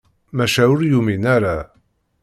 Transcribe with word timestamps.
Maca 0.37 0.63
ur 0.73 0.79
yumin 0.89 1.23
ara. 1.35 1.55